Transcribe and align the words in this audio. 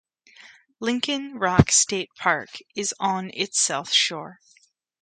Lincoln 0.79 1.35
Rock 1.35 1.69
State 1.71 2.09
Park 2.15 2.49
is 2.75 2.91
on 2.99 3.29
its 3.35 3.59
south 3.59 3.91
shore. 3.93 4.39